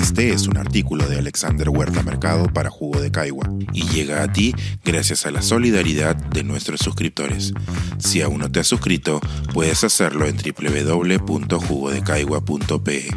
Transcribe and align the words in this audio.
Este 0.00 0.32
es 0.32 0.48
un 0.48 0.56
artículo 0.56 1.06
de 1.06 1.18
Alexander 1.18 1.68
Huerta 1.68 2.02
Mercado 2.02 2.46
para 2.46 2.70
Jugo 2.70 3.02
de 3.02 3.12
Caigua 3.12 3.46
y 3.74 3.86
llega 3.88 4.22
a 4.22 4.32
ti 4.32 4.54
gracias 4.82 5.26
a 5.26 5.30
la 5.30 5.42
solidaridad 5.42 6.16
de 6.16 6.42
nuestros 6.42 6.80
suscriptores. 6.80 7.52
Si 7.98 8.22
aún 8.22 8.38
no 8.38 8.50
te 8.50 8.60
has 8.60 8.66
suscrito, 8.66 9.20
puedes 9.52 9.84
hacerlo 9.84 10.24
en 10.26 10.38
www.jugodecaigua.pe. 10.38 13.10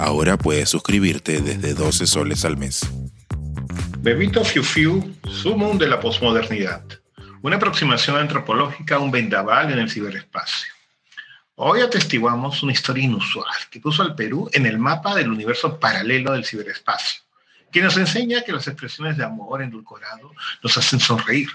Ahora 0.00 0.36
puedes 0.36 0.68
suscribirte 0.68 1.40
desde 1.40 1.72
12 1.72 2.08
soles 2.08 2.44
al 2.44 2.56
mes. 2.56 2.80
Bebito 4.00 4.44
Fiu 4.44 4.64
Fiu, 4.64 5.14
sumum 5.30 5.78
de 5.78 5.86
la 5.86 6.00
posmodernidad. 6.00 6.82
Una 7.42 7.54
aproximación 7.56 8.16
antropológica 8.16 8.96
a 8.96 8.98
un 8.98 9.12
vendaval 9.12 9.72
en 9.72 9.78
el 9.78 9.88
ciberespacio. 9.88 10.73
Hoy 11.56 11.82
atestiguamos 11.82 12.64
una 12.64 12.72
historia 12.72 13.04
inusual 13.04 13.54
que 13.70 13.78
puso 13.78 14.02
al 14.02 14.16
Perú 14.16 14.50
en 14.52 14.66
el 14.66 14.76
mapa 14.76 15.14
del 15.14 15.30
universo 15.30 15.78
paralelo 15.78 16.32
del 16.32 16.44
ciberespacio, 16.44 17.22
que 17.70 17.80
nos 17.80 17.96
enseña 17.96 18.42
que 18.42 18.50
las 18.50 18.66
expresiones 18.66 19.16
de 19.16 19.24
amor 19.24 19.62
endulcorado 19.62 20.32
nos 20.64 20.76
hacen 20.76 20.98
sonreír, 20.98 21.48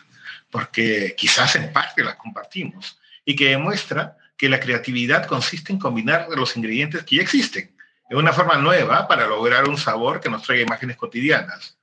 porque 0.49 1.15
quizás 1.17 1.57
en 1.57 1.73
parte 1.73 2.01
las 2.01 2.15
compartimos, 2.15 2.97
y 3.25 3.35
que 3.35 3.49
demuestra 3.49 4.15
que 4.37 4.47
la 4.47 4.61
creatividad 4.61 5.25
consiste 5.25 5.73
en 5.73 5.79
combinar 5.79 6.27
los 6.29 6.55
ingredientes 6.55 7.03
que 7.03 7.17
ya 7.17 7.21
existen 7.21 7.75
de 8.09 8.15
una 8.15 8.31
forma 8.31 8.55
nueva 8.55 9.05
para 9.05 9.27
lograr 9.27 9.67
un 9.67 9.77
sabor 9.77 10.21
que 10.21 10.29
nos 10.29 10.43
traiga 10.43 10.63
imágenes 10.63 10.95
cotidianas 10.95 11.77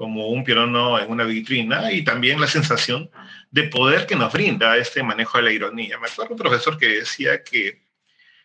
como 0.00 0.28
un 0.28 0.44
piano 0.44 0.98
en 0.98 1.10
una 1.10 1.24
vitrina 1.24 1.92
y 1.92 2.02
también 2.02 2.40
la 2.40 2.46
sensación 2.46 3.10
de 3.50 3.64
poder 3.64 4.06
que 4.06 4.16
nos 4.16 4.32
brinda 4.32 4.78
este 4.78 5.02
manejo 5.02 5.36
de 5.36 5.44
la 5.44 5.52
ironía. 5.52 5.98
Me 5.98 6.08
acuerdo 6.08 6.32
un 6.32 6.38
profesor 6.38 6.78
que 6.78 6.88
decía 6.88 7.44
que 7.44 7.82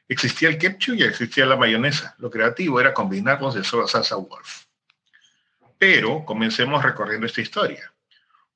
existía 0.09 0.49
el 0.49 0.57
ketchup 0.57 0.95
y 0.95 1.03
existía 1.03 1.45
la 1.45 1.55
mayonesa. 1.55 2.13
Lo 2.17 2.29
creativo 2.29 2.81
era 2.81 2.93
combinarlos 2.93 3.55
de 3.55 3.63
sola 3.63 3.87
salsa 3.87 4.17
Wolf. 4.17 4.65
Pero 5.79 6.25
comencemos 6.25 6.83
recorriendo 6.83 7.25
esta 7.25 7.39
historia. 7.39 7.89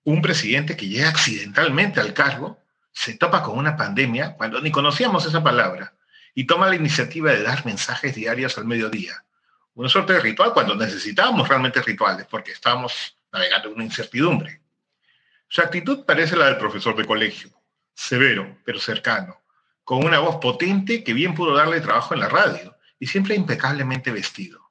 Un 0.03 0.22
presidente 0.22 0.75
que 0.75 0.89
llega 0.89 1.08
accidentalmente 1.08 2.02
al 2.02 2.13
cargo 2.13 2.59
se 2.91 3.13
topa 3.13 3.44
con 3.44 3.58
una 3.58 3.78
pandemia 3.78 4.34
cuando 4.34 4.59
ni 4.59 4.72
conocíamos 4.72 5.25
esa 5.25 5.41
palabra 5.41 5.94
y 6.36 6.44
toma 6.44 6.67
la 6.67 6.75
iniciativa 6.75 7.31
de 7.31 7.44
dar 7.44 7.66
mensajes 7.66 8.13
diarios 8.13 8.58
al 8.58 8.66
mediodía 8.66 9.23
una 9.80 9.88
suerte 9.88 10.11
de 10.11 10.19
ritual 10.19 10.52
cuando 10.52 10.75
necesitábamos 10.75 11.47
realmente 11.47 11.81
rituales, 11.81 12.27
porque 12.30 12.52
estábamos 12.52 13.17
navegando 13.31 13.69
en 13.69 13.75
una 13.75 13.85
incertidumbre. 13.85 14.59
Su 15.47 15.61
actitud 15.61 16.03
parece 16.03 16.35
la 16.35 16.47
del 16.47 16.58
profesor 16.58 16.97
de 16.97 17.05
colegio, 17.05 17.49
severo, 17.94 18.57
pero 18.66 18.77
cercano, 18.77 19.41
con 19.85 20.03
una 20.03 20.19
voz 20.19 20.35
potente 20.41 21.02
que 21.02 21.13
bien 21.13 21.33
pudo 21.33 21.55
darle 21.55 21.80
trabajo 21.80 22.13
en 22.13 22.19
la 22.19 22.27
radio 22.27 22.75
y 23.00 23.07
siempre 23.07 23.35
impecablemente 23.35 24.11
vestido. 24.11 24.69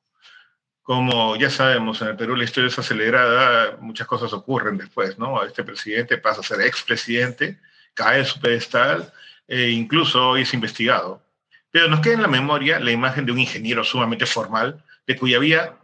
Como 0.82 1.36
ya 1.36 1.48
sabemos, 1.48 2.02
en 2.02 2.08
el 2.08 2.16
Perú 2.16 2.36
la 2.36 2.44
historia 2.44 2.68
es 2.68 2.78
acelerada, 2.78 3.78
muchas 3.80 4.06
cosas 4.06 4.34
ocurren 4.34 4.76
después, 4.76 5.16
¿no? 5.18 5.42
Este 5.42 5.64
presidente 5.64 6.18
pasa 6.18 6.42
a 6.42 6.44
ser 6.44 6.60
expresidente, 6.60 7.58
cae 7.94 8.18
en 8.18 8.26
su 8.26 8.38
pedestal 8.40 9.10
e 9.46 9.70
incluso 9.70 10.28
hoy 10.28 10.42
es 10.42 10.52
investigado. 10.52 11.22
Pero 11.70 11.88
nos 11.88 12.00
queda 12.00 12.14
en 12.14 12.22
la 12.22 12.28
memoria 12.28 12.78
la 12.78 12.90
imagen 12.90 13.24
de 13.24 13.32
un 13.32 13.38
ingeniero 13.38 13.82
sumamente 13.84 14.26
formal 14.26 14.84
de 15.08 15.16
cuya 15.16 15.38
vida 15.38 15.78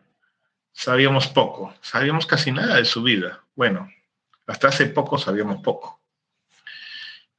sabíamos 0.72 1.26
poco, 1.28 1.74
sabíamos 1.80 2.26
casi 2.26 2.52
nada 2.52 2.76
de 2.76 2.84
su 2.84 3.02
vida. 3.02 3.40
Bueno, 3.56 3.90
hasta 4.46 4.68
hace 4.68 4.86
poco 4.86 5.18
sabíamos 5.18 5.62
poco. 5.62 5.98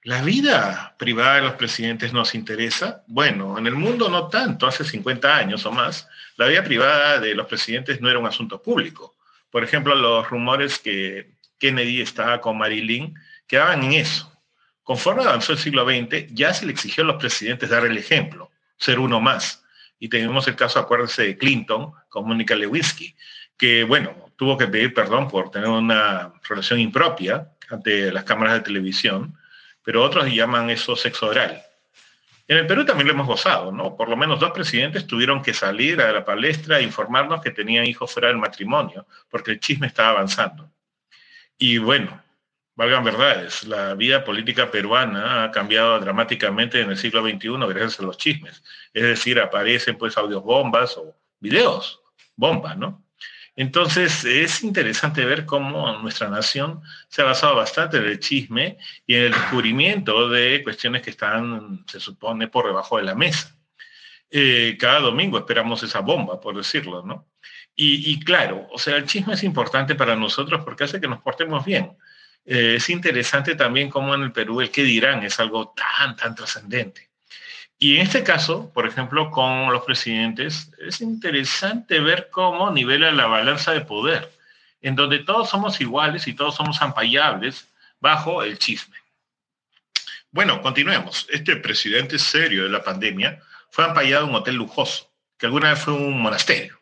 ¿La 0.02 0.24
vida 0.24 0.96
privada 0.98 1.36
de 1.36 1.42
los 1.44 1.54
presidentes 1.54 2.12
nos 2.12 2.34
interesa? 2.34 3.04
Bueno, 3.06 3.60
en 3.60 3.68
el 3.68 3.76
mundo 3.76 4.10
no 4.10 4.30
tanto, 4.30 4.66
hace 4.66 4.84
50 4.84 5.38
años 5.38 5.64
o 5.68 5.72
más, 5.72 6.08
la 6.38 6.48
vida 6.48 6.64
privada 6.64 7.20
de 7.20 7.36
los 7.36 7.46
presidentes 7.46 8.02
no 8.02 8.10
era 8.10 8.18
un 8.18 8.26
asunto 8.26 8.62
público. 8.62 9.16
Por 9.52 9.64
ejemplo, 9.64 9.94
los 9.94 10.28
rumores 10.28 10.80
que 10.80 11.34
Kennedy 11.60 12.02
estaba 12.02 12.42
con 12.42 12.58
Marilyn 12.58 13.14
quedaban 13.46 13.84
en 13.84 13.94
eso. 13.94 14.32
Conforme 14.82 15.24
avanzó 15.24 15.54
el 15.54 15.60
siglo 15.60 15.86
XX, 15.86 16.34
ya 16.34 16.52
se 16.52 16.66
le 16.66 16.72
exigió 16.72 17.04
a 17.04 17.08
los 17.08 17.18
presidentes 17.18 17.70
dar 17.70 17.86
el 17.86 17.98
ejemplo, 17.98 18.50
ser 18.78 18.98
uno 18.98 19.22
más. 19.22 19.65
Y 20.00 20.10
tenemos 20.10 20.48
el 20.48 20.56
caso, 20.56 20.80
acuérdense, 20.80 21.24
de 21.24 21.38
Clinton 21.38 21.94
con 22.10 22.28
Mónica 22.28 22.56
Lewinsky, 22.56 23.16
que, 23.58 23.84
bueno, 23.84 24.14
tuvo 24.36 24.58
que 24.58 24.68
pedir 24.68 24.94
perdón 24.94 25.28
por 25.28 25.52
tener 25.52 25.70
una 25.70 26.34
relación 26.48 26.80
impropia 26.80 27.52
ante 27.70 28.12
las 28.12 28.24
cámaras 28.24 28.56
de 28.56 28.62
televisión, 28.62 29.38
pero 29.84 30.04
otros 30.04 30.32
llaman 30.34 30.70
eso 30.70 30.96
sexo 30.96 31.28
oral. 31.28 31.62
En 32.48 32.58
el 32.58 32.68
Perú 32.68 32.86
también 32.86 33.08
lo 33.08 33.14
hemos 33.14 33.28
gozado, 33.28 33.72
¿no? 33.72 33.96
Por 33.96 34.08
lo 34.08 34.16
menos 34.16 34.40
dos 34.40 34.52
presidentes 34.52 35.08
tuvieron 35.08 35.42
que 35.42 35.54
salir 35.54 36.00
a 36.02 36.12
la 36.12 36.24
palestra 36.24 36.80
e 36.80 36.84
informarnos 36.84 37.42
que 37.42 37.50
tenían 37.50 37.86
hijos 37.86 38.12
fuera 38.12 38.28
del 38.28 38.38
matrimonio, 38.38 39.08
porque 39.30 39.52
el 39.52 39.60
chisme 39.60 39.88
estaba 39.88 40.10
avanzando. 40.10 40.70
Y 41.58 41.80
bueno, 41.80 42.22
valgan 42.76 43.04
verdades, 43.04 43.64
la 43.64 43.96
vida 43.96 44.24
política 44.24 44.70
peruana 44.70 45.46
ha 45.46 45.52
cambiado 45.52 46.00
dramáticamente 46.00 46.82
en 46.82 46.90
el 46.90 46.98
siglo 46.98 47.24
XXI 47.24 47.50
gracias 47.70 48.00
a 48.00 48.04
los 48.04 48.18
chismes. 48.18 48.64
Es 48.94 49.04
decir, 49.04 49.40
aparecen 49.40 49.98
pues 49.98 50.18
audios 50.18 50.44
bombas 50.44 50.98
o 50.98 51.16
videos 51.40 52.02
bombas, 52.36 52.78
¿no? 52.78 53.02
Entonces 53.56 54.26
es 54.26 54.64
interesante 54.64 55.24
ver 55.24 55.46
cómo 55.46 55.98
nuestra 56.00 56.28
nación 56.28 56.82
se 57.08 57.22
ha 57.22 57.26
basado 57.26 57.56
bastante 57.56 57.98
en 57.98 58.04
el 58.04 58.20
chisme 58.20 58.78
y 59.08 59.16
en 59.16 59.24
el 59.24 59.32
descubrimiento 59.32 60.28
de 60.30 60.62
cuestiones 60.62 61.02
que 61.02 61.12
están, 61.12 61.86
se 61.88 62.02
supone, 62.02 62.50
por 62.50 62.66
debajo 62.68 62.98
de 62.98 63.04
la 63.04 63.16
mesa. 63.16 63.56
Eh, 64.30 64.76
cada 64.78 65.00
domingo 65.00 65.38
esperamos 65.38 65.82
esa 65.84 66.02
bomba, 66.02 66.42
por 66.42 66.58
decirlo, 66.58 67.02
¿no? 67.04 67.30
Y, 67.78 68.12
y 68.12 68.20
claro, 68.20 68.68
o 68.72 68.78
sea, 68.78 68.98
el 68.98 69.06
chisme 69.06 69.34
es 69.36 69.44
importante 69.44 69.96
para 69.96 70.18
nosotros 70.18 70.62
porque 70.66 70.84
hace 70.84 71.00
que 71.00 71.08
nos 71.08 71.22
portemos 71.22 71.64
bien 71.64 71.96
eh, 72.46 72.76
es 72.76 72.90
interesante 72.90 73.56
también 73.56 73.90
cómo 73.90 74.14
en 74.14 74.22
el 74.22 74.32
Perú 74.32 74.62
el 74.62 74.72
que 74.72 74.84
dirán 74.84 75.24
es 75.24 75.40
algo 75.40 75.74
tan, 75.76 76.16
tan 76.16 76.36
trascendente. 76.36 77.10
Y 77.78 77.98
en 77.98 78.04
este 78.04 78.24
caso, 78.24 78.72
por 78.74 78.88
ejemplo, 78.88 79.32
con 79.32 79.72
los 79.74 79.84
presidentes, 79.84 80.72
es 80.80 81.02
interesante 81.02 82.00
ver 82.00 82.30
cómo 82.32 82.72
nivela 82.72 83.12
la 83.12 83.26
balanza 83.26 83.74
de 83.74 83.82
poder, 83.82 84.32
en 84.82 84.96
donde 84.96 85.20
todos 85.20 85.50
somos 85.50 85.82
iguales 85.82 86.28
y 86.28 86.34
todos 86.34 86.56
somos 86.56 86.82
ampayables 86.82 87.68
bajo 88.00 88.44
el 88.44 88.58
chisme. 88.60 88.96
Bueno, 90.32 90.62
continuemos. 90.62 91.28
Este 91.30 91.56
presidente 91.56 92.20
serio 92.20 92.64
de 92.64 92.70
la 92.70 92.84
pandemia 92.84 93.42
fue 93.72 93.86
ampallado 93.86 94.24
en 94.24 94.30
un 94.30 94.36
hotel 94.36 94.56
lujoso, 94.56 95.12
que 95.38 95.48
alguna 95.48 95.72
vez 95.72 95.80
fue 95.80 95.94
un 95.94 96.22
monasterio, 96.22 96.80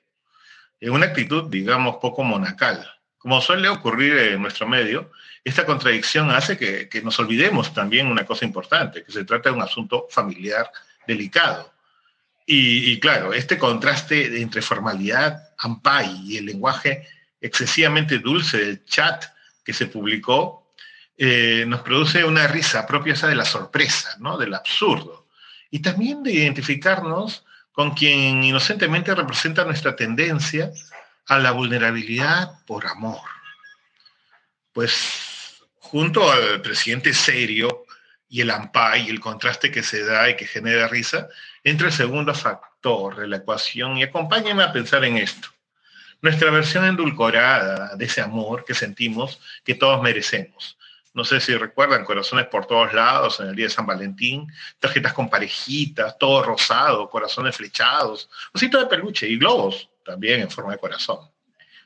en 0.79 0.91
una 0.91 1.07
actitud, 1.07 1.49
digamos, 1.49 1.97
poco 1.97 2.23
monacal. 2.23 2.87
Como 3.17 3.41
suele 3.41 3.69
ocurrir 3.69 4.17
en 4.17 4.41
nuestro 4.41 4.67
medio, 4.67 5.11
esta 5.43 5.65
contradicción 5.65 6.31
hace 6.31 6.57
que, 6.57 7.01
nos 7.03 7.19
olvidemos 7.19 7.73
también 7.73 8.07
una 8.07 8.25
cosa 8.25 8.45
importante, 8.45 9.03
que 9.03 9.11
se 9.11 9.25
trata 9.25 9.49
de 9.49 9.55
un 9.55 9.61
asunto 9.61 10.07
familiar 10.09 10.71
delicado. 11.05 11.73
Y, 12.45 12.99
claro, 12.99 13.33
este 13.33 13.57
contraste 13.57 14.41
entre 14.41 14.61
formalidad, 14.61 15.53
ampay 15.57 16.23
y 16.25 16.37
el 16.37 16.45
lenguaje 16.45 17.07
excesivamente 17.39 18.19
dulce 18.19 18.57
del 18.57 18.85
chat 18.85 19.23
que 19.63 19.73
se 19.73 19.87
publicó, 19.87 20.73
eh, 21.17 21.63
nos 21.67 21.81
produce 21.81 22.23
una 22.23 22.47
risa 22.47 22.85
propia 22.85 23.13
esa 23.13 23.27
de 23.27 23.35
la 23.35 23.45
sorpresa, 23.45 24.15
¿no? 24.19 24.37
del 24.37 24.53
absurdo. 24.53 25.27
Y 25.71 25.79
también 25.79 26.21
de 26.21 26.33
identificarnos 26.33 27.45
con 27.71 27.91
quien 27.91 28.43
inocentemente 28.43 29.15
representa 29.15 29.63
nuestra 29.63 29.95
tendencia 29.95 30.71
a 31.27 31.39
la 31.39 31.51
vulnerabilidad 31.51 32.63
por 32.65 32.85
amor. 32.87 33.21
Pues 34.73 35.32
junto 35.93 36.31
al 36.31 36.59
presidente 36.63 37.13
serio 37.13 37.85
y 38.27 38.41
el 38.41 38.49
AMPAI 38.49 39.05
y 39.05 39.09
el 39.11 39.19
contraste 39.19 39.69
que 39.69 39.83
se 39.83 40.03
da 40.03 40.27
y 40.27 40.35
que 40.35 40.47
genera 40.47 40.87
risa, 40.87 41.29
entra 41.63 41.85
el 41.85 41.93
segundo 41.93 42.33
factor 42.33 43.15
de 43.15 43.27
la 43.27 43.37
ecuación 43.37 43.97
y 43.97 44.01
acompáñenme 44.01 44.63
a 44.63 44.73
pensar 44.73 45.05
en 45.05 45.17
esto. 45.17 45.49
Nuestra 46.19 46.49
versión 46.49 46.85
endulcorada 46.85 47.95
de 47.95 48.05
ese 48.05 48.21
amor 48.21 48.65
que 48.65 48.73
sentimos 48.73 49.39
que 49.63 49.75
todos 49.75 50.01
merecemos. 50.01 50.79
No 51.13 51.23
sé 51.23 51.39
si 51.39 51.55
recuerdan, 51.55 52.05
corazones 52.05 52.47
por 52.47 52.65
todos 52.65 52.91
lados 52.91 53.39
en 53.39 53.49
el 53.49 53.55
día 53.55 53.67
de 53.67 53.73
San 53.73 53.85
Valentín, 53.85 54.51
tarjetas 54.79 55.13
con 55.13 55.29
parejitas, 55.29 56.17
todo 56.17 56.41
rosado, 56.41 57.07
corazones 57.07 57.55
flechados, 57.55 58.31
osito 58.51 58.79
de 58.79 58.87
peluche 58.87 59.27
y 59.27 59.37
globos 59.37 59.91
también 60.03 60.41
en 60.41 60.49
forma 60.49 60.71
de 60.71 60.79
corazón. 60.79 61.19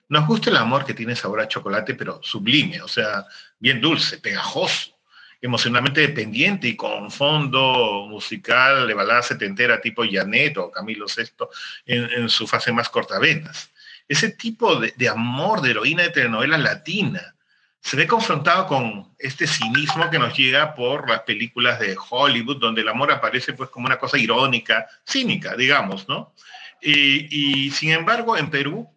Nos 0.09 0.25
gusta 0.25 0.49
el 0.49 0.57
amor 0.57 0.85
que 0.85 0.93
tiene 0.93 1.15
sabor 1.15 1.41
a 1.41 1.47
chocolate, 1.47 1.95
pero 1.95 2.19
sublime, 2.23 2.81
o 2.81 2.87
sea, 2.87 3.25
bien 3.59 3.81
dulce, 3.81 4.19
pegajoso, 4.19 4.97
emocionalmente 5.41 6.01
dependiente 6.01 6.67
y 6.67 6.75
con 6.75 7.11
fondo 7.11 8.07
musical 8.09 8.87
de 8.87 8.93
balada 8.93 9.21
setentera 9.21 9.81
tipo 9.81 10.03
Janet 10.09 10.57
o 10.57 10.71
Camilo 10.71 11.05
VI 11.05 11.47
en, 11.85 12.29
su 12.29 12.47
fase 12.47 12.71
más 12.71 12.89
cortavenas. 12.89 13.71
Ese 14.07 14.29
tipo 14.29 14.79
de, 14.79 15.09
amor, 15.09 15.61
de 15.61 15.71
heroína 15.71 16.03
de 16.03 16.09
telenovela 16.09 16.57
latina, 16.57 17.35
se 17.81 17.97
ve 17.97 18.07
confrontado 18.07 18.67
con 18.67 19.13
este 19.19 19.47
cinismo 19.47 20.09
que 20.09 20.19
nos 20.19 20.35
llega 20.35 20.73
por 20.73 21.09
las 21.09 21.21
películas 21.21 21.79
de 21.79 21.95
Hollywood, 22.09 22.59
donde 22.59 22.81
el 22.81 22.87
amor 22.87 23.11
aparece 23.11 23.53
pues 23.53 23.69
como 23.69 23.85
una 23.85 23.99
cosa 23.99 24.17
irónica, 24.17 24.87
cínica, 25.05 25.55
digamos, 25.55 26.07
¿no? 26.07 26.33
Y, 26.81 27.71
sin 27.71 27.91
embargo, 27.91 28.37
en 28.37 28.49
Perú, 28.49 28.89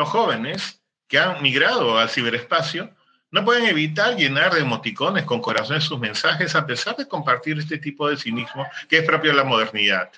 los 0.00 0.08
jóvenes 0.08 0.80
que 1.08 1.18
han 1.18 1.42
migrado 1.42 1.98
al 1.98 2.08
ciberespacio 2.08 2.90
no 3.30 3.44
pueden 3.44 3.66
evitar 3.66 4.16
llenar 4.16 4.54
de 4.54 4.60
emoticones 4.60 5.24
con 5.24 5.42
corazones 5.42 5.84
sus 5.84 6.00
mensajes 6.00 6.54
a 6.54 6.66
pesar 6.66 6.96
de 6.96 7.06
compartir 7.06 7.58
este 7.58 7.76
tipo 7.76 8.08
de 8.08 8.16
cinismo 8.16 8.66
que 8.88 8.98
es 8.98 9.04
propio 9.04 9.32
de 9.32 9.36
la 9.36 9.44
modernidad. 9.44 10.10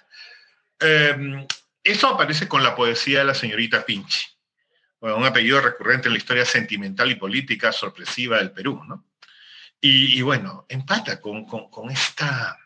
Eh, 0.79 1.47
eso 1.83 2.07
aparece 2.09 2.47
con 2.47 2.63
la 2.63 2.77
poesía 2.77 3.19
de 3.19 3.25
la 3.25 3.35
señorita 3.35 3.85
Pinchi, 3.85 4.25
un 5.01 5.25
apellido 5.25 5.61
recurrente 5.61 6.07
en 6.07 6.15
la 6.15 6.19
historia 6.19 6.45
sentimental 6.45 7.11
y 7.11 7.17
política 7.17 7.73
sorpresiva 7.73 8.39
del 8.39 8.53
Perú, 8.53 8.81
¿no? 8.87 9.05
Y, 9.85 10.23
bueno, 10.23 10.65
empata 10.69 11.21
con, 11.21 11.45
con, 11.45 11.91
esta, 11.91 12.57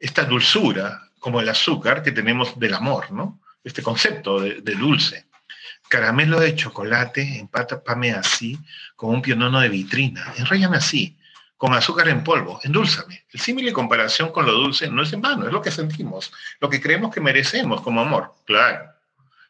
esta 0.00 0.24
dulzura, 0.24 1.10
como 1.18 1.42
el 1.42 1.48
azúcar 1.50 2.02
que 2.02 2.10
tenemos 2.10 2.58
del 2.58 2.72
amor, 2.72 3.12
¿no? 3.12 3.42
Este 3.62 3.82
concepto 3.82 4.40
de, 4.40 4.74
dulce. 4.74 5.26
Caramelo 5.92 6.40
de 6.40 6.56
chocolate, 6.56 7.38
empátame 7.38 8.12
así, 8.12 8.58
con 8.96 9.10
un 9.10 9.20
pionono 9.20 9.60
de 9.60 9.68
vitrina, 9.68 10.32
enréllame 10.38 10.78
así, 10.78 11.18
con 11.58 11.74
azúcar 11.74 12.08
en 12.08 12.24
polvo, 12.24 12.58
endúlzame. 12.62 13.26
El 13.30 13.38
símil 13.38 13.70
comparación 13.74 14.32
con 14.32 14.46
lo 14.46 14.52
dulce 14.52 14.88
no 14.88 15.02
es 15.02 15.12
en 15.12 15.20
vano, 15.20 15.46
es 15.46 15.52
lo 15.52 15.60
que 15.60 15.70
sentimos, 15.70 16.32
lo 16.60 16.70
que 16.70 16.80
creemos 16.80 17.12
que 17.12 17.20
merecemos 17.20 17.82
como 17.82 18.00
amor, 18.00 18.32
claro. 18.46 18.86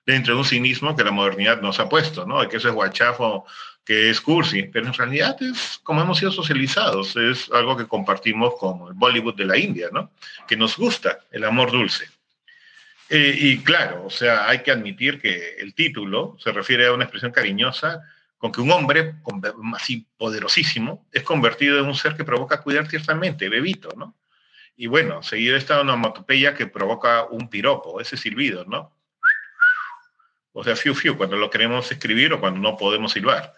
Dentro 0.04 0.34
de 0.34 0.40
un 0.40 0.44
cinismo 0.44 0.96
que 0.96 1.04
la 1.04 1.12
modernidad 1.12 1.62
nos 1.62 1.78
ha 1.78 1.88
puesto, 1.88 2.26
¿no? 2.26 2.40
De 2.40 2.48
que 2.48 2.56
eso 2.56 2.70
es 2.70 2.74
guachafo, 2.74 3.46
que 3.84 4.10
es 4.10 4.20
cursi, 4.20 4.64
pero 4.64 4.88
en 4.88 4.94
realidad 4.94 5.40
es 5.40 5.78
como 5.84 6.02
hemos 6.02 6.18
sido 6.18 6.32
socializados, 6.32 7.14
es 7.14 7.52
algo 7.52 7.76
que 7.76 7.86
compartimos 7.86 8.54
con 8.58 8.88
el 8.88 8.94
Bollywood 8.94 9.36
de 9.36 9.44
la 9.44 9.56
India, 9.56 9.90
¿no? 9.92 10.10
Que 10.48 10.56
nos 10.56 10.76
gusta 10.76 11.20
el 11.30 11.44
amor 11.44 11.70
dulce. 11.70 12.06
Y 13.14 13.58
claro, 13.58 14.06
o 14.06 14.10
sea, 14.10 14.48
hay 14.48 14.62
que 14.62 14.70
admitir 14.70 15.20
que 15.20 15.56
el 15.58 15.74
título 15.74 16.34
se 16.38 16.50
refiere 16.50 16.86
a 16.86 16.94
una 16.94 17.04
expresión 17.04 17.30
cariñosa 17.30 18.00
con 18.38 18.50
que 18.50 18.62
un 18.62 18.70
hombre 18.70 19.16
así 19.74 20.06
poderosísimo 20.16 21.06
es 21.12 21.22
convertido 21.22 21.78
en 21.78 21.84
un 21.84 21.94
ser 21.94 22.16
que 22.16 22.24
provoca 22.24 22.62
cuidar 22.62 22.88
ciertamente, 22.88 23.50
bebito, 23.50 23.90
¿no? 23.96 24.16
Y 24.76 24.86
bueno, 24.86 25.22
seguido 25.22 25.56
está 25.56 25.74
una 25.74 25.92
onomatopeya 25.92 26.54
que 26.54 26.66
provoca 26.66 27.24
un 27.24 27.50
piropo, 27.50 28.00
ese 28.00 28.16
silbido, 28.16 28.64
¿no? 28.64 28.96
O 30.54 30.64
sea, 30.64 30.74
fiu 30.74 30.94
fiu, 30.94 31.16
cuando 31.16 31.36
lo 31.36 31.50
queremos 31.50 31.92
escribir 31.92 32.32
o 32.32 32.40
cuando 32.40 32.60
no 32.60 32.76
podemos 32.78 33.12
silbar. 33.12 33.54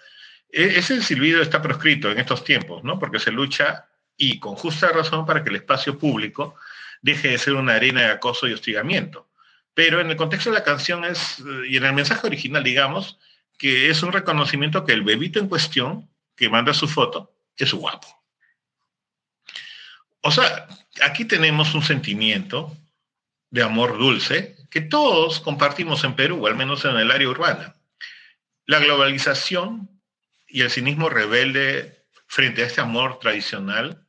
E, 0.50 0.78
ese 0.78 1.00
silbido 1.00 1.40
está 1.40 1.62
proscrito 1.62 2.10
en 2.10 2.18
estos 2.18 2.42
tiempos, 2.42 2.82
¿no? 2.82 2.98
Porque 2.98 3.20
se 3.20 3.30
lucha 3.30 3.86
y 4.16 4.40
con 4.40 4.56
justa 4.56 4.88
razón 4.88 5.24
para 5.24 5.44
que 5.44 5.50
el 5.50 5.56
espacio 5.56 5.96
público 5.96 6.56
deje 7.02 7.28
de 7.28 7.38
ser 7.38 7.54
una 7.54 7.76
arena 7.76 8.02
de 8.02 8.10
acoso 8.10 8.48
y 8.48 8.52
hostigamiento. 8.52 9.28
Pero 9.74 10.00
en 10.00 10.10
el 10.10 10.16
contexto 10.16 10.50
de 10.50 10.58
la 10.58 10.64
canción 10.64 11.04
es, 11.04 11.42
y 11.68 11.76
en 11.76 11.84
el 11.84 11.92
mensaje 11.92 12.26
original, 12.26 12.62
digamos, 12.62 13.18
que 13.58 13.90
es 13.90 14.02
un 14.02 14.12
reconocimiento 14.12 14.84
que 14.84 14.92
el 14.92 15.02
bebito 15.02 15.38
en 15.38 15.48
cuestión, 15.48 16.08
que 16.36 16.48
manda 16.48 16.72
su 16.72 16.88
foto, 16.88 17.34
es 17.56 17.72
guapo. 17.72 18.08
O 20.20 20.30
sea, 20.30 20.66
aquí 21.02 21.24
tenemos 21.24 21.74
un 21.74 21.82
sentimiento 21.82 22.76
de 23.50 23.62
amor 23.62 23.98
dulce 23.98 24.56
que 24.70 24.80
todos 24.80 25.38
compartimos 25.40 26.02
en 26.02 26.16
Perú, 26.16 26.46
al 26.46 26.56
menos 26.56 26.84
en 26.84 26.96
el 26.96 27.10
área 27.10 27.28
urbana. 27.28 27.76
La 28.66 28.78
globalización 28.78 30.00
y 30.48 30.62
el 30.62 30.70
cinismo 30.70 31.08
rebelde 31.08 32.06
frente 32.26 32.62
a 32.62 32.66
este 32.66 32.80
amor 32.80 33.18
tradicional, 33.18 34.03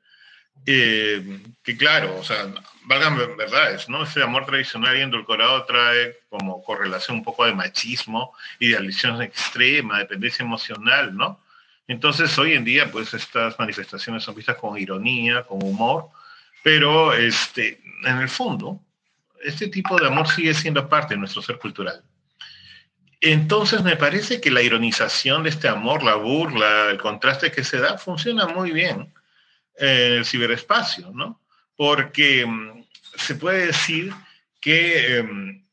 eh, 0.66 1.40
que 1.64 1.78
claro, 1.78 2.18
o 2.18 2.24
sea, 2.24 2.48
valgan 2.86 3.18
verdades, 3.38 3.88
¿no? 3.90 4.04
Ese 4.04 4.24
amor 4.24 4.46
tradicional 4.46 4.98
y 4.98 5.02
endulcorado 5.02 5.66
trae 5.66 6.18
como 6.30 6.64
correlación 6.64 7.18
un 7.18 7.24
poco 7.24 7.46
de 7.46 7.54
machismo, 7.54 8.34
idealización 8.60 9.22
extrema, 9.22 10.00
dependencia 10.00 10.44
emocional, 10.44 11.16
¿no? 11.16 11.40
Entonces, 11.88 12.36
hoy 12.40 12.54
en 12.54 12.66
día, 12.66 12.92
pues 12.92 13.14
estas 13.14 13.60
manifestaciones 13.60 14.24
son 14.24 14.36
vistas 14.36 14.58
con 14.58 14.78
ironía, 14.78 15.44
con 15.44 15.62
humor, 15.62 16.10
pero 16.64 17.14
este, 17.14 17.80
en 18.04 18.18
el 18.18 18.30
fondo, 18.30 18.80
este 19.44 19.68
tipo 19.68 20.00
de 20.00 20.08
amor 20.08 20.28
sigue 20.28 20.54
siendo 20.56 20.90
parte 20.90 21.14
de 21.14 21.20
nuestro 21.20 21.44
ser 21.44 21.60
cultural. 21.60 22.02
Entonces, 23.22 23.84
me 23.84 23.98
parece 23.98 24.42
que 24.42 24.50
la 24.50 24.64
ironización 24.64 25.44
de 25.44 25.50
este 25.50 25.68
amor, 25.68 26.04
la 26.04 26.16
burla, 26.16 26.90
el 26.90 26.98
contraste 26.98 27.52
que 27.52 27.64
se 27.64 27.80
da, 27.80 28.00
funciona 28.00 28.48
muy 28.48 28.72
bien 28.72 29.14
en 29.78 30.14
el 30.14 30.26
ciberespacio, 30.26 31.12
¿no? 31.14 31.42
porque 31.76 32.46
mm, 32.46 32.84
se 33.16 33.36
puede 33.36 33.68
decir 33.68 34.14
que 34.62 35.18
em, 35.18 35.64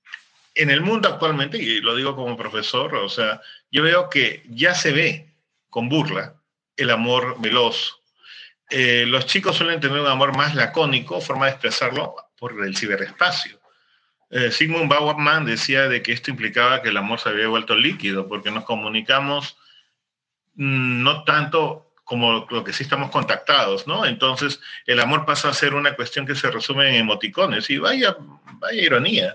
en 0.55 0.71
el 0.71 0.81
mundo 0.81 1.09
actualmente, 1.09 1.59
y 1.59 1.81
lo 1.81 1.95
digo 1.97 2.15
como 2.15 2.37
profesor, 2.37 2.95
o 2.95 3.09
sea, 3.09 3.41
yo 3.71 3.83
veo 3.83 4.11
que 4.11 4.43
ya 4.49 4.75
se 4.75 4.93
ve 4.93 5.35
con 5.71 5.89
burla 5.89 6.35
el 6.77 6.91
amor 6.91 7.41
veloz. 7.41 8.01
Eh, 8.71 9.05
los 9.07 9.27
chicos 9.27 9.57
suelen 9.57 9.81
tener 9.81 10.01
un 10.01 10.07
amor 10.07 10.37
más 10.37 10.55
lacónico, 10.55 11.21
forma 11.21 11.47
de 11.47 11.53
expresarlo 11.53 12.17
por 12.39 12.65
el 12.65 12.77
ciberespacio. 12.77 13.61
Eh, 14.31 14.51
Sigmund 14.51 14.89
Bauerman 14.89 15.45
decía 15.45 15.89
de 15.89 16.03
que 16.03 16.13
esto 16.13 16.31
implicaba 16.31 16.83
que 16.83 16.89
el 16.89 16.97
amor 16.97 17.21
se 17.21 17.29
había 17.29 17.49
vuelto 17.49 17.75
líquido, 17.75 18.29
porque 18.29 18.51
nos 18.51 18.65
comunicamos 18.65 19.57
mm, 20.55 21.03
no 21.03 21.25
tanto 21.25 21.92
como 22.13 22.47
lo 22.51 22.63
que 22.63 22.75
sí 22.75 22.83
estamos 22.83 23.11
contactados, 23.11 23.87
¿no? 23.87 24.05
Entonces, 24.05 24.61
el 24.85 25.01
amor 25.01 25.25
pasa 25.25 25.49
a 25.49 25.55
ser 25.55 25.73
una 25.73 25.97
cuestión 25.97 26.27
que 26.27 26.35
se 26.35 26.51
resume 26.51 26.91
en 26.91 26.97
emoticones. 26.97 27.71
Y 27.71 27.79
vaya, 27.79 28.15
vaya 28.19 28.83
ironía, 28.83 29.35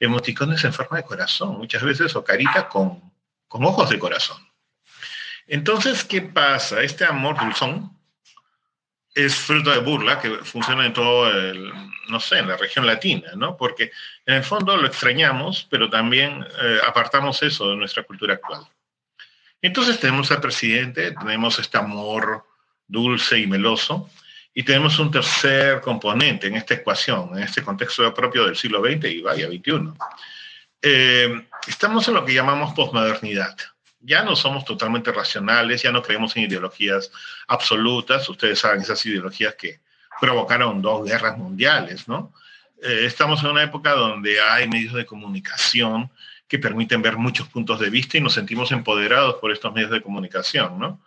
emoticones 0.00 0.64
en 0.64 0.72
forma 0.72 0.96
de 0.96 1.04
corazón, 1.04 1.56
muchas 1.56 1.84
veces, 1.84 2.16
o 2.16 2.24
carita 2.24 2.68
con, 2.68 3.00
con 3.46 3.64
ojos 3.64 3.90
de 3.90 4.00
corazón. 4.00 4.38
Entonces, 5.46 6.02
¿qué 6.02 6.20
pasa? 6.20 6.82
Este 6.82 7.04
amor 7.04 7.38
dulzón 7.38 7.96
es 9.14 9.36
fruto 9.36 9.70
de 9.70 9.78
burla 9.78 10.18
que 10.18 10.30
funciona 10.38 10.84
en 10.84 10.94
todo 10.94 11.30
el, 11.30 11.72
no 12.08 12.18
sé, 12.18 12.40
en 12.40 12.48
la 12.48 12.56
región 12.56 12.88
latina, 12.88 13.34
¿no? 13.36 13.56
Porque 13.56 13.92
en 14.26 14.34
el 14.34 14.42
fondo 14.42 14.76
lo 14.76 14.88
extrañamos, 14.88 15.68
pero 15.70 15.88
también 15.88 16.44
eh, 16.60 16.80
apartamos 16.84 17.40
eso 17.44 17.70
de 17.70 17.76
nuestra 17.76 18.02
cultura 18.02 18.34
actual. 18.34 18.66
Entonces 19.66 19.98
tenemos 19.98 20.30
al 20.30 20.40
presidente, 20.40 21.10
tenemos 21.10 21.58
este 21.58 21.76
amor 21.76 22.46
dulce 22.86 23.36
y 23.40 23.48
meloso, 23.48 24.08
y 24.54 24.62
tenemos 24.62 24.96
un 25.00 25.10
tercer 25.10 25.80
componente 25.80 26.46
en 26.46 26.54
esta 26.54 26.74
ecuación, 26.74 27.36
en 27.36 27.42
este 27.42 27.64
contexto 27.64 28.14
propio 28.14 28.46
del 28.46 28.54
siglo 28.54 28.80
XX 28.80 29.04
y 29.06 29.22
vaya, 29.22 29.48
XXI. 29.48 29.92
Eh, 30.80 31.46
estamos 31.66 32.06
en 32.06 32.14
lo 32.14 32.24
que 32.24 32.32
llamamos 32.32 32.74
posmodernidad. 32.74 33.56
Ya 33.98 34.22
no 34.22 34.36
somos 34.36 34.64
totalmente 34.64 35.10
racionales, 35.10 35.82
ya 35.82 35.90
no 35.90 36.00
creemos 36.00 36.36
en 36.36 36.44
ideologías 36.44 37.10
absolutas. 37.48 38.28
Ustedes 38.28 38.60
saben 38.60 38.82
esas 38.82 39.04
ideologías 39.04 39.56
que 39.56 39.80
provocaron 40.20 40.80
dos 40.80 41.04
guerras 41.04 41.36
mundiales, 41.36 42.06
¿no? 42.06 42.32
Eh, 42.80 43.02
estamos 43.04 43.42
en 43.42 43.50
una 43.50 43.64
época 43.64 43.94
donde 43.94 44.40
hay 44.40 44.68
medios 44.68 44.94
de 44.94 45.04
comunicación 45.04 46.08
que 46.48 46.58
permiten 46.58 47.02
ver 47.02 47.16
muchos 47.16 47.48
puntos 47.48 47.80
de 47.80 47.90
vista 47.90 48.18
y 48.18 48.20
nos 48.20 48.34
sentimos 48.34 48.70
empoderados 48.72 49.36
por 49.36 49.50
estos 49.50 49.72
medios 49.72 49.90
de 49.90 50.02
comunicación, 50.02 50.78
¿no? 50.78 51.00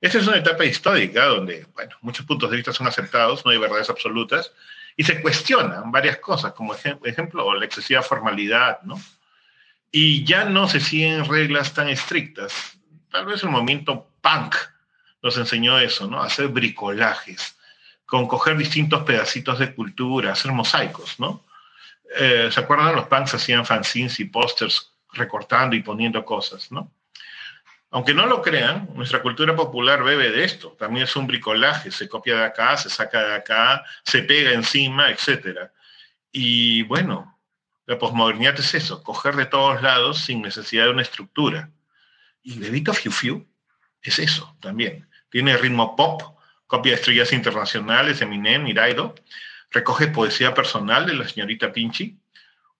Esta 0.00 0.18
es 0.18 0.26
una 0.26 0.36
etapa 0.36 0.64
histórica 0.64 1.24
donde, 1.26 1.66
bueno, 1.72 1.96
muchos 2.02 2.26
puntos 2.26 2.50
de 2.50 2.56
vista 2.56 2.72
son 2.72 2.86
aceptados, 2.86 3.44
no 3.44 3.50
hay 3.50 3.58
verdades 3.58 3.88
absolutas, 3.88 4.52
y 4.96 5.02
se 5.02 5.20
cuestionan 5.20 5.90
varias 5.90 6.18
cosas, 6.18 6.52
como 6.52 6.74
ejemplo, 6.74 7.54
la 7.54 7.64
excesiva 7.64 8.02
formalidad, 8.02 8.82
¿no? 8.82 9.00
Y 9.90 10.24
ya 10.24 10.44
no 10.44 10.68
se 10.68 10.80
siguen 10.80 11.24
reglas 11.24 11.72
tan 11.72 11.88
estrictas. 11.88 12.78
Tal 13.10 13.26
vez 13.26 13.42
el 13.42 13.48
movimiento 13.48 14.08
punk 14.20 14.56
nos 15.22 15.36
enseñó 15.38 15.78
eso, 15.78 16.06
¿no? 16.06 16.22
Hacer 16.22 16.48
bricolajes, 16.48 17.56
con 18.04 18.28
coger 18.28 18.56
distintos 18.56 19.04
pedacitos 19.04 19.58
de 19.58 19.74
cultura, 19.74 20.32
hacer 20.32 20.52
mosaicos, 20.52 21.18
¿no? 21.18 21.44
Eh, 22.16 22.48
¿se 22.50 22.60
acuerdan? 22.60 22.94
Los 22.94 23.06
punks 23.06 23.34
hacían 23.34 23.64
fanzines 23.64 24.20
y 24.20 24.26
pósters 24.26 24.92
recortando 25.12 25.76
y 25.76 25.82
poniendo 25.82 26.24
cosas, 26.24 26.70
¿no? 26.70 26.92
Aunque 27.90 28.12
no 28.12 28.26
lo 28.26 28.42
crean, 28.42 28.88
nuestra 28.94 29.22
cultura 29.22 29.54
popular 29.54 30.02
bebe 30.02 30.30
de 30.30 30.42
esto. 30.42 30.70
También 30.78 31.04
es 31.04 31.14
un 31.14 31.28
bricolaje, 31.28 31.92
se 31.92 32.08
copia 32.08 32.36
de 32.36 32.44
acá, 32.44 32.76
se 32.76 32.90
saca 32.90 33.22
de 33.22 33.34
acá, 33.36 33.84
se 34.02 34.22
pega 34.22 34.50
encima, 34.50 35.10
etc. 35.10 35.70
Y 36.32 36.82
bueno, 36.82 37.38
la 37.86 37.96
posmodernidad 37.96 38.58
es 38.58 38.74
eso, 38.74 39.02
coger 39.04 39.36
de 39.36 39.46
todos 39.46 39.80
lados 39.80 40.18
sin 40.24 40.42
necesidad 40.42 40.86
de 40.86 40.90
una 40.90 41.02
estructura. 41.02 41.70
Y 42.42 42.58
Bebito 42.58 42.92
Fiu 42.92 43.12
Fiu 43.12 43.46
es 44.02 44.18
eso 44.18 44.56
también. 44.60 45.08
Tiene 45.30 45.56
ritmo 45.56 45.94
pop, 45.94 46.22
copia 46.66 46.92
de 46.92 46.96
estrellas 46.96 47.32
internacionales, 47.32 48.20
Eminem, 48.20 48.66
Iraido, 48.66 49.14
recoge 49.74 50.06
poesía 50.08 50.54
personal 50.54 51.04
de 51.04 51.14
la 51.14 51.28
señorita 51.28 51.72
Pinchi, 51.72 52.16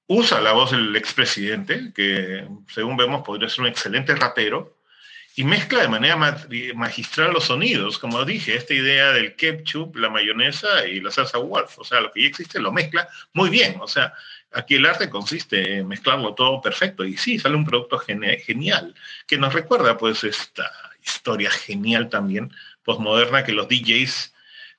usa 0.07 0.41
la 0.41 0.53
voz 0.53 0.71
del 0.71 0.95
expresidente, 0.97 1.93
que 1.95 2.47
según 2.73 2.97
vemos 2.97 3.23
podría 3.25 3.49
ser 3.49 3.63
un 3.63 3.69
excelente 3.69 4.15
rapero, 4.15 4.79
y 5.37 5.43
mezcla 5.43 5.83
de 5.83 5.89
manera 5.89 6.47
magistral 6.77 7.33
los 7.33 7.47
sonidos, 7.47 7.99
como 7.99 8.25
dije, 8.25 8.55
esta 8.55 8.73
idea 8.73 9.11
del 9.11 9.35
ketchup, 9.35 9.97
la 9.97 10.09
mayonesa 10.09 10.87
y 10.87 11.01
la 11.01 11.11
salsa 11.11 11.39
Wolf, 11.39 11.77
o 11.81 11.85
sea, 11.85 12.01
lo 12.01 12.13
que 12.13 12.23
ya 12.23 12.29
existe 12.29 12.61
lo 12.61 12.71
mezcla 12.71 13.09
muy 13.33 13.51
bien, 13.51 13.79
o 13.81 13.89
sea, 13.89 14.15
aquí 14.53 14.77
el 14.77 14.87
arte 14.87 15.11
consiste 15.11 15.79
en 15.79 15.89
mezclarlo 15.89 16.35
todo 16.35 16.61
perfecto. 16.61 17.05
Y 17.05 17.17
sí, 17.17 17.41
sale 17.41 17.57
un 17.57 17.65
producto 17.65 17.99
genial, 17.99 18.95
que 19.27 19.37
nos 19.37 19.53
recuerda 19.53 19.99
pues 19.99 20.23
esta 20.23 20.71
historia 21.03 21.51
genial 21.51 22.09
también, 22.09 22.53
postmoderna, 22.85 23.43
que 23.43 23.53
los 23.53 23.67
DJs 23.67 24.34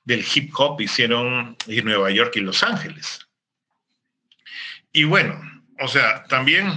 del 0.06 0.24
hip 0.34 0.52
hop 0.56 0.80
hicieron 0.80 1.56
en 1.66 1.84
Nueva 1.84 2.10
York 2.10 2.32
y 2.36 2.40
Los 2.40 2.62
Ángeles. 2.62 3.28
Y 4.92 5.04
bueno, 5.04 5.38
o 5.80 5.88
sea, 5.88 6.24
también 6.24 6.68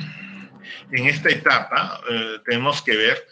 en 0.92 1.06
esta 1.06 1.30
etapa 1.30 2.02
eh, 2.10 2.40
tenemos 2.44 2.82
que 2.82 2.98
ver 2.98 3.28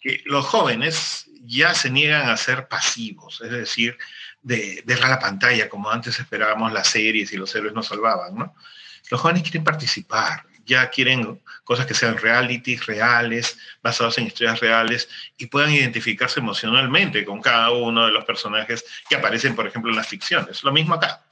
que 0.00 0.22
los 0.24 0.46
jóvenes 0.46 1.26
ya 1.42 1.74
se 1.74 1.90
niegan 1.90 2.28
a 2.28 2.36
ser 2.38 2.68
pasivos, 2.68 3.40
es 3.42 3.50
decir, 3.50 3.96
de 4.42 4.82
ver 4.86 5.00
la 5.00 5.18
pantalla, 5.18 5.68
como 5.68 5.90
antes 5.90 6.18
esperábamos 6.18 6.72
las 6.72 6.88
series 6.88 7.32
y 7.32 7.36
los 7.36 7.54
héroes 7.54 7.74
nos 7.74 7.86
salvaban, 7.86 8.34
¿no? 8.34 8.54
Los 9.10 9.20
jóvenes 9.20 9.42
quieren 9.42 9.64
participar, 9.64 10.44
ya 10.64 10.90
quieren 10.90 11.40
cosas 11.64 11.86
que 11.86 11.94
sean 11.94 12.18
realities 12.18 12.86
reales, 12.86 13.58
basados 13.82 14.18
en 14.18 14.26
historias 14.26 14.60
reales, 14.60 15.08
y 15.36 15.46
puedan 15.46 15.72
identificarse 15.72 16.40
emocionalmente 16.40 17.24
con 17.24 17.40
cada 17.40 17.70
uno 17.70 18.06
de 18.06 18.12
los 18.12 18.24
personajes 18.24 18.84
que 19.08 19.16
aparecen, 19.16 19.54
por 19.54 19.66
ejemplo, 19.66 19.90
en 19.90 19.96
las 19.96 20.08
ficciones. 20.08 20.62
Lo 20.62 20.72
mismo 20.72 20.94
acá. 20.94 21.24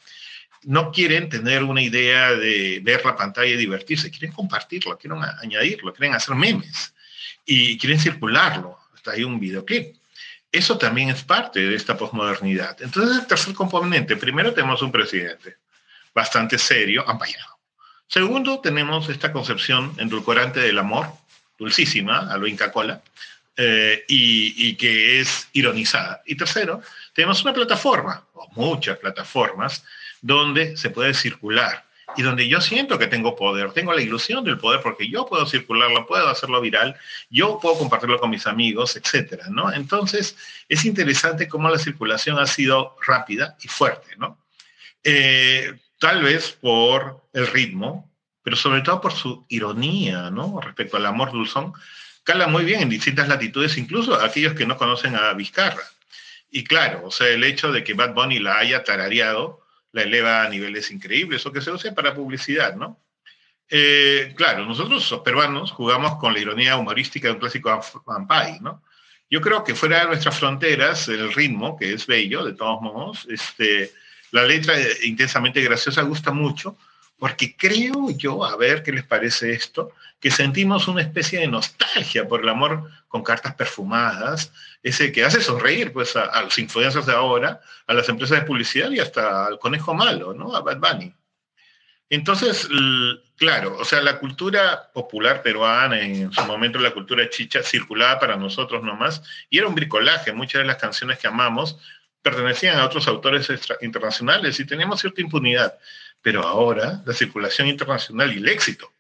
No 0.65 0.93
quieren 0.93 1.29
tener 1.29 1.65
una 1.65 1.83
idea 1.83 2.33
de 2.33 2.81
ver 2.83 3.05
la 3.05 3.17
pantalla 3.17 3.51
y 3.51 3.57
divertirse, 3.57 4.11
quieren 4.11 4.33
compartirlo, 4.33 4.97
quieren 4.97 5.21
añadirlo, 5.41 5.93
quieren 5.93 6.15
hacer 6.15 6.37
memes 6.37 6.95
y 7.45 7.77
quieren 7.79 7.99
circularlo. 7.99 8.79
Hasta 8.95 9.12
hay 9.12 9.25
un 9.25 9.41
videoclip. 9.41 9.97
Eso 10.53 10.79
también 10.79 11.09
es 11.09 11.25
parte 11.25 11.61
de 11.61 11.75
esta 11.75 11.97
posmodernidad. 11.97 12.81
Entonces, 12.81 13.17
el 13.17 13.27
tercer 13.27 13.55
componente, 13.55 14.17
primero 14.17 14.53
tenemos 14.53 14.83
un 14.83 14.93
presidente 14.93 15.57
bastante 16.15 16.59
serio, 16.59 17.09
ampañado. 17.09 17.59
Segundo, 18.12 18.61
tenemos 18.61 19.09
esta 19.09 19.33
concepción 19.33 19.95
endulcorante 19.97 20.61
del 20.61 20.78
amor, 20.78 21.07
dulcísima, 21.59 22.31
a 22.31 22.37
lo 22.37 22.47
Inca 22.47 22.71
Cola, 22.71 23.00
eh, 23.57 24.04
y, 24.07 24.75
que 24.75 25.19
es 25.19 25.49
ironizada. 25.54 26.23
Y 26.26 26.35
tercero, 26.35 26.83
tenemos 27.14 27.42
una 27.42 27.54
plataforma, 27.54 28.23
o 28.35 28.50
muchas 28.54 28.99
plataformas, 28.99 29.83
donde 30.21 30.76
se 30.76 30.90
puede 30.90 31.14
circular 31.14 31.87
y 32.14 32.21
donde 32.21 32.47
yo 32.47 32.61
siento 32.61 32.99
que 32.99 33.07
tengo 33.07 33.35
poder, 33.35 33.73
tengo 33.73 33.95
la 33.95 34.02
ilusión 34.02 34.45
del 34.45 34.59
poder 34.59 34.83
porque 34.83 35.09
yo 35.09 35.25
puedo 35.25 35.47
circularlo, 35.47 36.07
puedo 36.07 36.28
hacerlo 36.28 36.61
viral, 36.61 36.95
yo 37.31 37.59
puedo 37.62 37.78
compartirlo 37.78 38.21
con 38.21 38.28
mis 38.28 38.47
amigos, 38.47 38.95
etcétera. 38.95 39.47
Entonces, 39.75 40.37
es 40.69 40.85
interesante 40.85 41.49
cómo 41.49 41.71
la 41.71 41.78
circulación 41.78 42.38
ha 42.38 42.47
sido 42.47 42.95
rápida 43.07 43.57
y 43.62 43.69
fuerte, 43.69 44.16
¿no? 44.19 44.37
Eh, 45.02 45.78
tal 46.02 46.21
vez 46.21 46.50
por 46.50 47.28
el 47.32 47.47
ritmo, 47.47 48.11
pero 48.42 48.56
sobre 48.56 48.80
todo 48.80 49.00
por 49.00 49.12
su 49.12 49.47
ironía, 49.49 50.30
¿no? 50.30 50.61
Respecto 50.61 50.97
al 50.97 51.06
amor 51.06 51.30
dulzón, 51.30 51.73
cala 52.25 52.49
muy 52.49 52.64
bien 52.64 52.82
en 52.82 52.88
distintas 52.88 53.28
latitudes, 53.28 53.78
incluso 53.78 54.21
aquellos 54.21 54.54
que 54.54 54.66
no 54.66 54.76
conocen 54.76 55.14
a 55.14 55.32
Vizcarra. 55.35 55.85
Y 56.50 56.64
claro, 56.64 57.02
o 57.04 57.12
sea, 57.12 57.28
el 57.28 57.44
hecho 57.44 57.71
de 57.71 57.85
que 57.85 57.94
Bad 57.94 58.14
Bunny 58.14 58.40
la 58.40 58.59
haya 58.59 58.82
tarareado, 58.82 59.64
la 59.92 60.02
eleva 60.02 60.42
a 60.42 60.49
niveles 60.49 60.90
increíbles 60.90 61.47
o 61.47 61.52
que 61.52 61.61
se 61.61 61.71
use 61.71 61.92
para 61.92 62.16
publicidad, 62.16 62.75
¿no? 62.75 62.99
Eh, 63.71 64.35
claro, 64.37 64.66
nosotros 64.66 65.09
los 65.09 65.21
peruanos 65.21 65.71
jugamos 65.71 66.16
con 66.16 66.35
la 66.35 66.40
ironía 66.40 66.76
humorística 66.76 67.28
de 67.28 67.35
un 67.35 67.40
clásico 67.40 67.80
vampire, 68.04 68.59
¿no? 68.61 68.82
Yo 69.30 69.40
creo 69.40 69.62
que 69.62 69.76
fuera 69.76 70.00
de 70.00 70.06
nuestras 70.06 70.37
fronteras, 70.37 71.06
el 71.06 71.32
ritmo, 71.32 71.78
que 71.78 71.92
es 71.92 72.09
bello, 72.09 72.44
de 72.44 72.54
todos 72.54 72.82
modos, 72.82 73.25
este, 73.30 73.92
la 74.33 74.45
letra 74.45 74.75
intensamente 75.05 75.62
graciosa 75.62 76.03
gusta 76.03 76.33
mucho, 76.33 76.77
porque 77.19 77.57
creo 77.57 78.11
yo, 78.11 78.45
a 78.45 78.57
ver 78.57 78.83
qué 78.83 78.91
les 78.91 79.05
parece 79.05 79.53
esto, 79.53 79.93
que 80.19 80.31
sentimos 80.31 80.89
una 80.89 81.03
especie 81.03 81.39
de 81.39 81.47
nostalgia 81.47 82.27
por 82.27 82.43
el 82.43 82.49
amor 82.49 82.91
con 83.07 83.23
cartas 83.23 83.55
perfumadas, 83.55 84.53
ese 84.83 85.12
que 85.12 85.25
hace 85.25 85.41
sonreír 85.41 85.93
pues, 85.93 86.17
a, 86.17 86.43
los 86.43 86.59
influencers 86.59 87.07
de 87.07 87.12
ahora, 87.12 87.61
a 87.87 87.95
las 87.95 88.09
empresas 88.09 88.41
de 88.41 88.47
publicidad 88.47 88.91
y 88.91 88.99
hasta 88.99 89.47
al 89.47 89.59
conejo 89.59 89.95
malo, 89.95 90.35
¿no? 90.35 90.57
A 90.57 90.62
Bad 90.62 90.79
Bunny. 90.79 91.15
Entonces, 92.09 92.69
claro, 93.37 93.77
o 93.79 93.85
sea, 93.85 94.03
la 94.03 94.19
cultura 94.19 94.91
popular 94.93 95.43
peruana, 95.43 96.01
en 96.01 96.33
su 96.33 96.45
momento 96.45 96.79
la 96.79 96.91
cultura 96.91 97.29
chicha, 97.31 97.62
circulaba 97.62 98.19
para 98.19 98.37
nosotros 98.37 98.83
nomás, 98.83 99.23
y 99.49 99.59
era 99.59 99.69
un 99.69 99.75
bricolaje. 99.75 100.33
Muchas 100.33 100.61
de 100.61 100.67
las 100.67 100.77
canciones 100.77 101.19
que 101.19 101.29
amamos 101.29 101.79
pertenecían 102.23 102.79
a 102.79 102.87
otros 102.87 103.09
autores 103.09 103.49
internacionales 103.81 104.59
y 104.61 104.67
teníamos 104.67 105.00
cierta 105.00 105.21
impunidad. 105.21 105.79
Pero 106.23 106.43
ahora, 106.43 107.02
la 107.05 107.12
circulación 107.12 107.69
internacional 107.69 108.33
y 108.33 108.38
el 108.38 108.49
éxito 108.49 108.93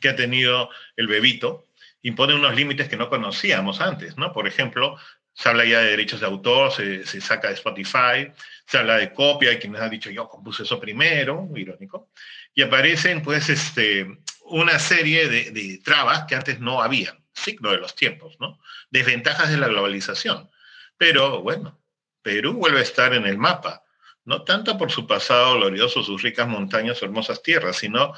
que 0.00 0.08
ha 0.08 0.16
tenido 0.16 0.70
el 0.96 1.06
bebito 1.06 1.66
impone 2.02 2.34
unos 2.34 2.56
límites 2.56 2.88
que 2.88 2.96
no 2.96 3.08
conocíamos 3.08 3.80
antes, 3.80 4.16
¿no? 4.16 4.32
Por 4.32 4.48
ejemplo, 4.48 4.98
se 5.34 5.48
habla 5.48 5.64
ya 5.64 5.80
de 5.80 5.90
derechos 5.90 6.20
de 6.20 6.26
autor, 6.26 6.72
se, 6.72 7.04
saca 7.20 7.48
de 7.48 7.54
Spotify, 7.54 8.32
se 8.66 8.78
habla 8.78 8.96
de 8.96 9.12
copia, 9.12 9.50
hay 9.50 9.58
quienes 9.58 9.80
han 9.80 9.90
dicho 9.90 10.10
yo 10.10 10.28
compuse 10.28 10.64
eso 10.64 10.80
primero, 10.80 11.48
irónico, 11.54 12.10
y 12.54 12.62
aparecen 12.62 13.22
pues 13.22 13.48
este, 13.48 14.06
una 14.46 14.78
serie 14.78 15.28
de, 15.28 15.50
de 15.52 15.78
trabas 15.78 16.24
que 16.24 16.34
antes 16.34 16.58
no 16.58 16.82
habían, 16.82 17.22
signo 17.32 17.70
de 17.70 17.78
los 17.78 17.94
tiempos, 17.94 18.36
¿no? 18.40 18.58
Desventajas 18.90 19.50
de 19.50 19.58
la 19.58 19.68
globalización. 19.68 20.50
Pero 20.98 21.42
bueno, 21.42 21.81
Perú 22.22 22.54
vuelve 22.54 22.80
a 22.80 22.82
estar 22.82 23.14
en 23.14 23.26
el 23.26 23.38
mapa, 23.38 23.82
no 24.24 24.42
tanto 24.42 24.78
por 24.78 24.90
su 24.90 25.06
pasado 25.06 25.56
glorioso, 25.56 26.02
sus 26.02 26.22
ricas 26.22 26.48
montañas 26.48 27.02
o 27.02 27.04
hermosas 27.04 27.42
tierras, 27.42 27.76
sino 27.76 28.14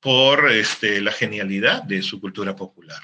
por 0.00 0.50
este, 0.50 1.00
la 1.00 1.12
genialidad 1.12 1.82
de 1.82 2.02
su 2.02 2.20
cultura 2.20 2.56
popular. 2.56 3.00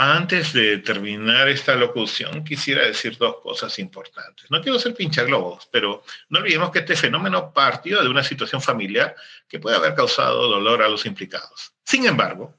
Antes 0.00 0.52
de 0.52 0.78
terminar 0.78 1.48
esta 1.48 1.74
locución, 1.74 2.44
quisiera 2.44 2.84
decir 2.84 3.18
dos 3.18 3.38
cosas 3.42 3.80
importantes. 3.80 4.48
No 4.48 4.62
quiero 4.62 4.78
ser 4.78 4.94
globos, 4.94 5.68
pero 5.72 6.04
no 6.28 6.38
olvidemos 6.38 6.70
que 6.70 6.78
este 6.78 6.94
fenómeno 6.94 7.52
partió 7.52 8.00
de 8.00 8.08
una 8.08 8.22
situación 8.22 8.62
familiar 8.62 9.16
que 9.48 9.58
puede 9.58 9.74
haber 9.74 9.96
causado 9.96 10.48
dolor 10.48 10.82
a 10.84 10.88
los 10.88 11.04
implicados. 11.04 11.72
Sin 11.82 12.06
embargo, 12.06 12.54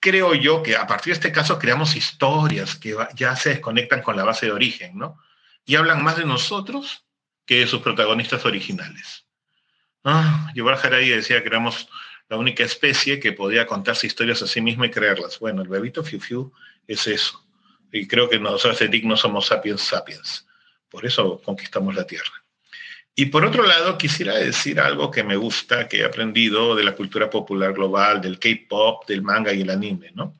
creo 0.00 0.34
yo 0.34 0.60
que 0.60 0.76
a 0.76 0.86
partir 0.86 1.12
de 1.12 1.18
este 1.18 1.32
caso 1.32 1.60
creamos 1.60 1.94
historias 1.94 2.74
que 2.74 2.96
ya 3.14 3.36
se 3.36 3.50
desconectan 3.50 4.02
con 4.02 4.16
la 4.16 4.24
base 4.24 4.46
de 4.46 4.52
origen, 4.52 4.98
¿no? 4.98 5.22
Y 5.68 5.76
hablan 5.76 6.02
más 6.02 6.16
de 6.16 6.24
nosotros 6.24 7.04
que 7.44 7.60
de 7.60 7.66
sus 7.66 7.82
protagonistas 7.82 8.46
originales. 8.46 9.26
Ah, 10.02 10.50
Yuval 10.54 10.80
decía 10.80 11.42
que 11.42 11.48
éramos 11.48 11.88
la 12.30 12.38
única 12.38 12.64
especie 12.64 13.20
que 13.20 13.32
podía 13.32 13.66
contarse 13.66 14.06
historias 14.06 14.40
a 14.40 14.46
sí 14.46 14.62
misma 14.62 14.86
y 14.86 14.90
creerlas. 14.90 15.38
Bueno, 15.38 15.60
el 15.60 15.68
bebito 15.68 16.02
Fiu 16.02 16.50
es 16.86 17.06
eso. 17.06 17.46
Y 17.92 18.08
creo 18.08 18.30
que 18.30 18.38
nosotros 18.38 18.78
de 18.78 19.02
no 19.02 19.14
somos 19.14 19.44
sapiens 19.44 19.82
sapiens. 19.82 20.46
Por 20.88 21.04
eso 21.04 21.42
conquistamos 21.44 21.94
la 21.94 22.06
Tierra. 22.06 22.32
Y 23.14 23.26
por 23.26 23.44
otro 23.44 23.66
lado, 23.66 23.98
quisiera 23.98 24.36
decir 24.36 24.80
algo 24.80 25.10
que 25.10 25.22
me 25.22 25.36
gusta, 25.36 25.86
que 25.86 25.98
he 25.98 26.04
aprendido 26.04 26.76
de 26.76 26.84
la 26.84 26.96
cultura 26.96 27.28
popular 27.28 27.74
global, 27.74 28.22
del 28.22 28.38
K-pop, 28.38 29.06
del 29.06 29.20
manga 29.20 29.52
y 29.52 29.60
el 29.60 29.68
anime, 29.68 30.12
¿no? 30.14 30.34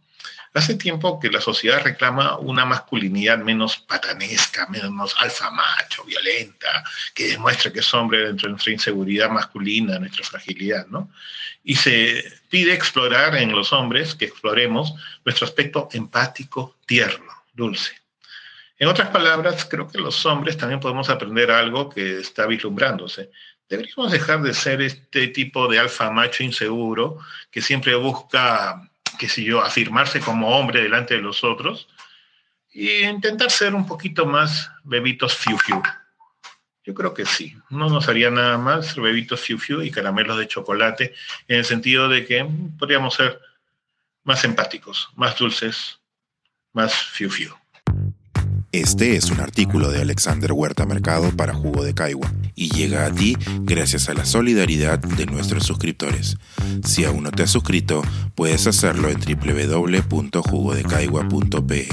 Hace 0.55 0.77
tiempo 0.77 1.21
que 1.21 1.31
la 1.31 1.41
sociedad 1.41 1.83
reclama 1.83 2.39
una 2.39 2.65
masculinidad 2.65 3.39
menos 3.39 3.77
patanesca, 3.77 4.67
menos 4.69 5.15
alfa 5.19 5.51
macho, 5.51 6.05
violenta, 6.05 6.85
que 7.15 7.29
demuestre 7.29 7.73
que 7.73 7.81
es 7.81 7.95
hombre 7.95 8.27
dentro 8.27 8.47
de 8.49 8.53
nuestra 8.53 8.73
inseguridad 8.73 9.31
masculina, 9.31 9.99
nuestra 9.99 10.25
fragilidad, 10.25 10.87
¿no? 10.89 11.11
Y 11.63 11.75
se 11.75 12.25
pide 12.49 12.73
explorar 12.73 13.37
en 13.37 13.53
los 13.53 13.73
hombres 13.73 14.15
que 14.15 14.25
exploremos 14.25 14.95
nuestro 15.25 15.47
aspecto 15.47 15.89
empático, 15.93 16.77
tierno, 16.87 17.33
dulce. 17.53 17.93
En 18.79 18.89
otras 18.89 19.09
palabras, 19.09 19.65
creo 19.65 19.89
que 19.89 19.99
los 19.99 20.25
hombres 20.25 20.57
también 20.57 20.81
podemos 20.81 21.11
aprender 21.11 21.51
algo 21.51 21.91
que 21.91 22.21
está 22.21 22.47
vislumbrándose. 22.47 23.31
Deberíamos 23.69 24.13
dejar 24.13 24.41
de 24.41 24.55
ser 24.55 24.81
este 24.81 25.29
tipo 25.29 25.69
de 25.69 25.79
alfa 25.79 26.11
macho 26.11 26.43
inseguro 26.43 27.19
que 27.51 27.61
siempre 27.61 27.95
busca 27.97 28.89
qué 29.19 29.29
sé 29.29 29.45
yo, 29.45 29.63
afirmarse 29.63 30.21
como 30.21 30.59
hombre 30.59 30.83
delante 30.83 31.15
de 31.15 31.21
los 31.21 31.45
otros 31.45 31.89
e 32.73 33.09
intentar 33.09 33.51
ser 33.51 33.75
un 33.75 33.87
poquito 33.87 34.27
más 34.27 34.71
bebitos 34.85 35.37
fiu 35.37 35.59
fiu. 35.59 35.83
Yo 36.85 36.95
creo 36.95 37.13
que 37.13 37.27
sí, 37.27 37.57
no 37.71 37.89
nos 37.89 38.09
haría 38.09 38.31
nada 38.31 38.57
más 38.57 38.97
bebitos 38.97 39.41
fiu 39.41 39.59
fiu 39.59 39.83
y 39.83 39.91
caramelos 39.91 40.39
de 40.39 40.49
chocolate, 40.49 41.15
en 41.49 41.59
el 41.59 41.65
sentido 41.65 42.09
de 42.09 42.27
que 42.27 42.47
podríamos 42.79 43.15
ser 43.15 43.41
más 44.25 44.45
empáticos, 44.45 45.09
más 45.17 45.37
dulces, 45.37 46.01
más 46.73 46.95
fiu 46.95 47.31
fiu. 47.31 47.55
Este 48.71 49.17
es 49.17 49.31
un 49.31 49.41
artículo 49.41 49.91
de 49.91 50.03
Alexander 50.03 50.53
Huerta 50.53 50.85
Mercado 50.85 51.35
para 51.35 51.55
Jugo 51.55 51.83
de 51.85 51.95
Caigua 51.95 52.31
y 52.59 52.69
llega 52.71 53.07
a 53.07 53.13
ti 53.13 53.37
gracias 53.61 54.09
a 54.09 54.15
la 54.15 54.25
solidaridad 54.25 54.99
de 54.99 55.27
nuestros 55.27 55.65
suscriptores. 55.65 56.37
Si 56.85 57.05
aún 57.05 57.23
no 57.23 57.31
te 57.31 57.45
has 57.45 57.51
suscrito, 57.51 58.03
puedes 58.35 58.67
hacerlo 58.67 59.09
en 59.09 59.21
www.jugodecaigua.pe. 59.21 61.89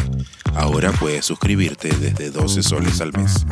Ahora 0.56 0.92
puedes 0.92 1.26
suscribirte 1.26 1.90
desde 1.90 2.32
12 2.32 2.64
soles 2.64 3.02
al 3.02 3.14
mes. 3.14 3.46